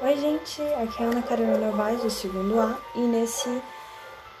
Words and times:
Oi, 0.00 0.16
gente, 0.16 0.62
aqui 0.62 1.02
é 1.02 1.06
a 1.06 1.08
Ana 1.10 1.22
Carolina 1.22 1.72
Vaz, 1.72 2.00
do 2.00 2.08
segundo 2.08 2.60
A, 2.60 2.78
e 2.94 3.00
nesse 3.00 3.60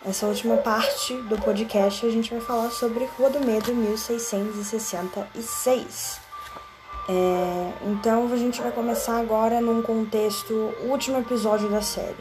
essa 0.06 0.26
última 0.26 0.56
parte 0.58 1.14
do 1.22 1.36
podcast 1.36 2.06
a 2.06 2.10
gente 2.10 2.30
vai 2.30 2.40
falar 2.40 2.70
sobre 2.70 3.10
Rua 3.18 3.28
do 3.28 3.40
Medo 3.40 3.74
1666. 3.74 6.20
É, 7.08 7.72
então 7.86 8.32
a 8.32 8.36
gente 8.36 8.62
vai 8.62 8.70
começar 8.70 9.18
agora 9.18 9.60
num 9.60 9.82
contexto, 9.82 10.54
último 10.84 11.18
episódio 11.18 11.68
da 11.68 11.82
série. 11.82 12.14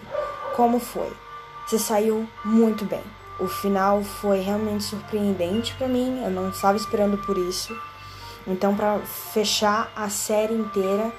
Como 0.55 0.79
foi? 0.79 1.13
Você 1.67 1.77
saiu 1.77 2.27
muito 2.43 2.85
bem. 2.85 3.03
O 3.39 3.47
final 3.47 4.01
foi 4.01 4.39
realmente 4.39 4.83
surpreendente 4.83 5.75
para 5.75 5.87
mim, 5.87 6.23
eu 6.23 6.31
não 6.31 6.49
estava 6.49 6.75
esperando 6.75 7.19
por 7.19 7.37
isso. 7.37 7.79
Então, 8.47 8.75
para 8.75 8.97
fechar 9.31 9.91
a 9.95 10.09
série 10.09 10.55
inteira, 10.55 11.13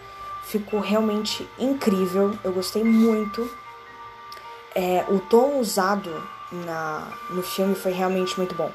ficou 0.48 0.80
realmente 0.80 1.48
incrível. 1.58 2.36
Eu 2.42 2.52
gostei 2.52 2.82
muito. 2.82 3.48
É, 4.74 5.04
o 5.08 5.20
tom 5.20 5.58
usado 5.58 6.10
na, 6.50 7.06
no 7.30 7.42
filme 7.42 7.74
foi 7.74 7.92
realmente 7.92 8.36
muito 8.36 8.54
bom. 8.54 8.70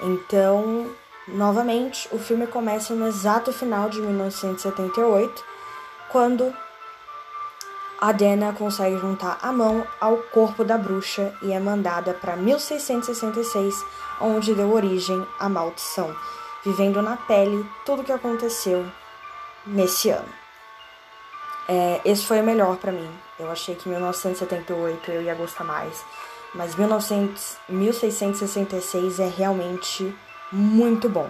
Então, 0.00 0.90
novamente, 1.26 2.08
o 2.12 2.18
filme 2.18 2.46
começa 2.46 2.94
no 2.94 3.06
exato 3.06 3.52
final 3.52 3.88
de 3.88 4.00
1978, 4.00 5.44
quando 6.10 6.54
a 7.98 8.12
Dana 8.12 8.52
consegue 8.52 8.98
juntar 8.98 9.38
a 9.40 9.50
mão 9.50 9.86
ao 9.98 10.18
corpo 10.18 10.62
da 10.62 10.76
bruxa 10.76 11.34
e 11.42 11.52
é 11.52 11.58
mandada 11.58 12.12
para 12.12 12.36
1666, 12.36 13.84
onde 14.20 14.54
deu 14.54 14.72
origem 14.72 15.26
à 15.38 15.48
maldição, 15.48 16.14
vivendo 16.62 17.00
na 17.00 17.16
pele 17.16 17.64
tudo 17.86 18.02
o 18.02 18.04
que 18.04 18.12
aconteceu 18.12 18.86
nesse 19.66 20.10
ano. 20.10 20.45
É, 21.68 22.00
esse 22.04 22.24
foi 22.24 22.40
o 22.40 22.44
melhor 22.44 22.76
para 22.76 22.92
mim. 22.92 23.08
Eu 23.38 23.50
achei 23.50 23.74
que 23.74 23.88
1978 23.88 25.10
eu 25.10 25.22
ia 25.22 25.34
gostar 25.34 25.64
mais. 25.64 26.04
Mas 26.54 26.74
1900, 26.74 27.56
1666 27.68 29.20
é 29.20 29.28
realmente 29.28 30.14
muito 30.52 31.08
bom. 31.08 31.28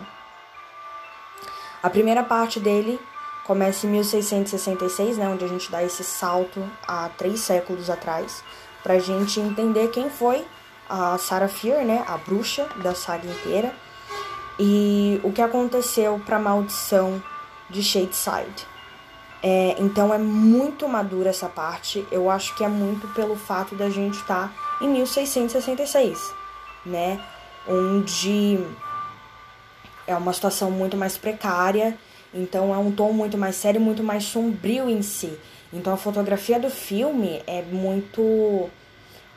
A 1.82 1.90
primeira 1.90 2.22
parte 2.22 2.60
dele 2.60 3.00
começa 3.44 3.86
em 3.86 3.90
1666, 3.90 5.18
né, 5.18 5.28
onde 5.28 5.44
a 5.44 5.48
gente 5.48 5.70
dá 5.70 5.82
esse 5.82 6.02
salto 6.02 6.68
há 6.86 7.08
três 7.16 7.40
séculos 7.40 7.88
atrás, 7.88 8.42
pra 8.82 8.98
gente 8.98 9.38
entender 9.38 9.88
quem 9.88 10.10
foi 10.10 10.44
a 10.88 11.16
Sarah 11.16 11.48
Fear, 11.48 11.84
né, 11.84 12.04
a 12.08 12.16
bruxa 12.16 12.68
da 12.82 12.94
saga 12.94 13.26
inteira, 13.26 13.72
e 14.58 15.20
o 15.22 15.32
que 15.32 15.40
aconteceu 15.40 16.20
para 16.24 16.36
a 16.36 16.40
maldição 16.40 17.22
de 17.70 17.82
Shadeside. 17.82 18.66
É, 19.42 19.76
então 19.78 20.12
é 20.12 20.18
muito 20.18 20.88
madura 20.88 21.30
essa 21.30 21.48
parte. 21.48 22.06
Eu 22.10 22.30
acho 22.30 22.54
que 22.56 22.64
é 22.64 22.68
muito 22.68 23.06
pelo 23.08 23.36
fato 23.36 23.74
da 23.74 23.88
gente 23.90 24.14
estar 24.14 24.48
tá 24.48 24.84
em 24.84 24.88
1666, 24.88 26.18
né? 26.84 27.20
Onde 27.68 28.58
é 30.06 30.16
uma 30.16 30.32
situação 30.32 30.70
muito 30.70 30.96
mais 30.96 31.18
precária, 31.18 31.96
então 32.32 32.72
é 32.72 32.78
um 32.78 32.92
tom 32.92 33.12
muito 33.12 33.36
mais 33.36 33.56
sério, 33.56 33.80
muito 33.80 34.02
mais 34.02 34.24
sombrio 34.24 34.88
em 34.88 35.02
si. 35.02 35.36
Então 35.72 35.92
a 35.92 35.96
fotografia 35.96 36.60
do 36.60 36.70
filme 36.70 37.42
é 37.46 37.62
muito 37.62 38.70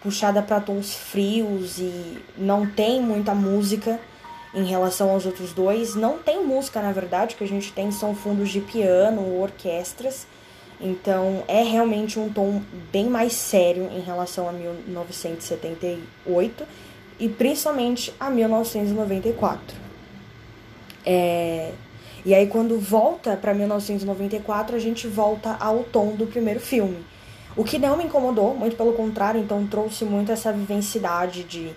puxada 0.01 0.41
para 0.41 0.61
tons 0.61 0.93
frios 0.93 1.79
e 1.79 2.17
não 2.37 2.65
tem 2.65 3.01
muita 3.01 3.33
música 3.35 3.99
em 4.53 4.65
relação 4.65 5.09
aos 5.09 5.25
outros 5.25 5.53
dois. 5.53 5.95
Não 5.95 6.17
tem 6.17 6.45
música, 6.45 6.81
na 6.81 6.91
verdade, 6.91 7.35
o 7.35 7.37
que 7.37 7.43
a 7.43 7.47
gente 7.47 7.71
tem 7.71 7.91
são 7.91 8.15
fundos 8.15 8.49
de 8.49 8.61
piano 8.61 9.39
orquestras. 9.39 10.25
Então 10.81 11.43
é 11.47 11.61
realmente 11.61 12.17
um 12.17 12.29
tom 12.29 12.61
bem 12.91 13.07
mais 13.09 13.33
sério 13.33 13.89
em 13.91 13.99
relação 13.99 14.47
a 14.47 14.53
1978 14.53 16.63
e 17.19 17.27
principalmente 17.27 18.13
a 18.19 18.29
1994. 18.29 19.75
É... 21.05 21.73
E 22.25 22.33
aí 22.33 22.47
quando 22.47 22.79
volta 22.79 23.35
para 23.35 23.53
1994 23.53 24.75
a 24.75 24.79
gente 24.79 25.05
volta 25.07 25.57
ao 25.59 25.83
tom 25.83 26.15
do 26.15 26.25
primeiro 26.25 26.61
filme. 26.61 27.05
O 27.57 27.63
que 27.63 27.77
não 27.77 27.97
me 27.97 28.05
incomodou, 28.05 28.55
muito 28.55 28.77
pelo 28.77 28.93
contrário, 28.93 29.41
então 29.41 29.67
trouxe 29.67 30.05
muito 30.05 30.31
essa 30.31 30.53
vivencidade 30.53 31.43
de 31.43 31.75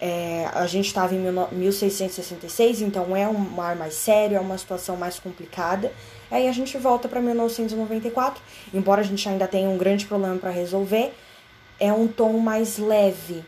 é, 0.00 0.48
a 0.54 0.66
gente 0.66 0.86
estava 0.86 1.14
em 1.14 1.18
1666, 1.18 2.80
então 2.80 3.14
é 3.14 3.28
um 3.28 3.38
mar 3.38 3.76
mais 3.76 3.92
sério, 3.94 4.36
é 4.36 4.40
uma 4.40 4.56
situação 4.56 4.96
mais 4.96 5.18
complicada. 5.18 5.92
Aí 6.30 6.48
a 6.48 6.52
gente 6.52 6.78
volta 6.78 7.06
para 7.06 7.20
1994, 7.20 8.42
embora 8.72 9.02
a 9.02 9.04
gente 9.04 9.28
ainda 9.28 9.46
tenha 9.46 9.68
um 9.68 9.76
grande 9.76 10.06
problema 10.06 10.38
para 10.38 10.50
resolver, 10.50 11.12
é 11.78 11.92
um 11.92 12.08
tom 12.08 12.38
mais 12.38 12.78
leve, 12.78 13.44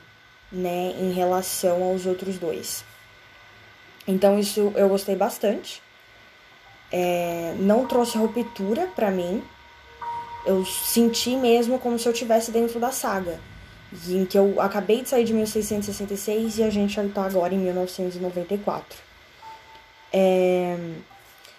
né, 0.51 0.95
em 1.01 1.13
relação 1.13 1.83
aos 1.83 2.05
outros 2.05 2.39
dois. 2.39 2.84
Então 4.07 4.39
isso 4.39 4.73
eu 4.77 4.91
gostei 4.91 5.17
bastante. 5.17 5.81
É, 6.91 7.55
não 7.59 7.87
trouxe 7.87 8.19
ruptura 8.19 8.89
para 8.95 9.11
mim. 9.11 9.43
Eu 10.45 10.67
senti 10.67 11.34
mesmo 11.37 11.79
como 11.79 11.99
se 11.99 12.07
eu 12.07 12.13
estivesse 12.13 12.51
dentro 12.51 12.79
da 12.79 12.91
saga 12.91 13.41
em 14.08 14.25
que 14.25 14.38
eu 14.38 14.60
acabei 14.60 15.03
de 15.03 15.08
sair 15.08 15.25
de 15.25 15.34
1666 15.34 16.58
e 16.58 16.62
a 16.62 16.70
gente 16.70 16.98
está 16.98 17.25
agora 17.25 17.54
em 17.54 17.58
1994. 17.58 18.98
É... 20.12 20.76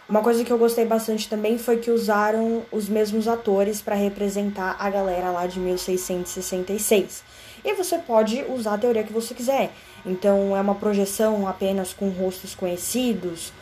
Uma 0.07 0.21
coisa 0.21 0.43
que 0.43 0.51
eu 0.51 0.57
gostei 0.57 0.85
bastante 0.85 1.29
também 1.29 1.57
foi 1.57 1.77
que 1.77 1.89
usaram 1.89 2.63
os 2.71 2.89
mesmos 2.89 3.27
atores 3.27 3.81
para 3.81 3.95
representar 3.95 4.75
a 4.77 4.89
galera 4.89 5.31
lá 5.31 5.47
de 5.47 5.59
1666. 5.59 7.23
E 7.63 7.73
você 7.73 7.97
pode 7.97 8.43
usar 8.49 8.73
a 8.73 8.77
teoria 8.77 9.03
que 9.03 9.13
você 9.13 9.33
quiser. 9.33 9.71
Então, 10.05 10.55
é 10.55 10.59
uma 10.59 10.75
projeção 10.75 11.47
apenas 11.47 11.93
com 11.93 12.09
rostos 12.09 12.53
conhecidos, 12.53 13.53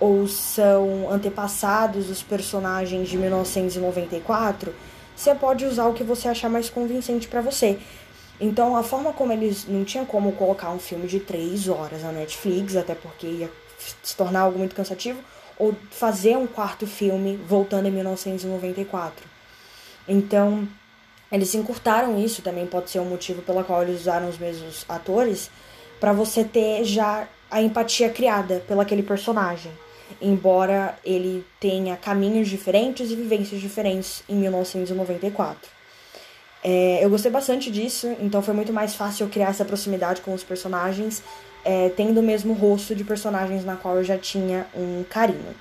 ou 0.00 0.26
são 0.26 1.12
antepassados 1.12 2.06
dos 2.06 2.22
personagens 2.22 3.08
de 3.08 3.18
1994. 3.18 4.74
Você 5.14 5.34
pode 5.34 5.66
usar 5.66 5.86
o 5.86 5.92
que 5.92 6.02
você 6.02 6.26
achar 6.28 6.48
mais 6.48 6.70
convincente 6.70 7.28
para 7.28 7.42
você. 7.42 7.78
Então, 8.40 8.74
a 8.74 8.82
forma 8.82 9.12
como 9.12 9.32
eles 9.32 9.66
não 9.68 9.84
tinham 9.84 10.06
como 10.06 10.32
colocar 10.32 10.70
um 10.70 10.78
filme 10.78 11.06
de 11.06 11.20
três 11.20 11.68
horas 11.68 12.02
na 12.02 12.10
Netflix, 12.10 12.74
até 12.74 12.94
porque 12.94 13.26
ia 13.26 13.50
se 14.02 14.16
tornar 14.16 14.40
algo 14.40 14.58
muito 14.58 14.74
cansativo, 14.74 15.20
ou 15.58 15.74
fazer 15.90 16.38
um 16.38 16.46
quarto 16.46 16.86
filme 16.86 17.36
voltando 17.36 17.86
em 17.86 17.90
1994. 17.90 19.26
Então, 20.08 20.66
eles 21.30 21.54
encurtaram 21.54 22.18
isso, 22.18 22.40
também 22.40 22.66
pode 22.66 22.90
ser 22.90 22.98
um 23.00 23.04
motivo 23.04 23.42
pelo 23.42 23.62
qual 23.62 23.82
eles 23.82 24.00
usaram 24.00 24.28
os 24.28 24.38
mesmos 24.38 24.86
atores, 24.88 25.50
para 26.00 26.14
você 26.14 26.42
ter 26.42 26.82
já 26.84 27.28
a 27.50 27.60
empatia 27.60 28.08
criada 28.08 28.64
pelo 28.66 28.80
aquele 28.80 29.02
personagem. 29.02 29.72
Embora 30.20 30.98
ele 31.04 31.44
tenha 31.60 31.94
caminhos 31.96 32.48
diferentes 32.48 33.10
e 33.10 33.16
vivências 33.16 33.60
diferentes 33.60 34.24
em 34.28 34.34
1994. 34.34 35.79
É, 36.62 37.04
eu 37.04 37.08
gostei 37.08 37.30
bastante 37.30 37.70
disso, 37.70 38.14
então 38.20 38.42
foi 38.42 38.54
muito 38.54 38.72
mais 38.72 38.94
fácil 38.94 39.26
eu 39.26 39.30
criar 39.30 39.48
essa 39.48 39.64
proximidade 39.64 40.20
com 40.20 40.34
os 40.34 40.44
personagens, 40.44 41.22
é, 41.64 41.88
tendo 41.90 42.20
o 42.20 42.22
mesmo 42.22 42.52
rosto 42.52 42.94
de 42.94 43.02
personagens 43.04 43.64
na 43.64 43.76
qual 43.76 43.96
eu 43.96 44.04
já 44.04 44.18
tinha 44.18 44.66
um 44.74 45.02
carinho. 45.08 45.54